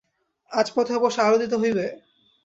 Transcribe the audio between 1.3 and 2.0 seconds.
দিতে হইবে?